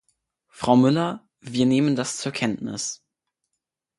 [0.49, 3.03] Frau Müller, wir nehmen das zur Kenntnis.